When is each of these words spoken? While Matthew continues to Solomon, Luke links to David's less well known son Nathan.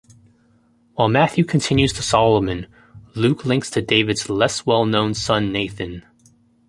While 0.95 1.09
Matthew 1.09 1.43
continues 1.45 1.93
to 1.93 2.01
Solomon, 2.01 2.65
Luke 3.13 3.45
links 3.45 3.69
to 3.69 3.83
David's 3.83 4.31
less 4.31 4.65
well 4.65 4.83
known 4.87 5.13
son 5.13 5.51
Nathan. 5.51 6.03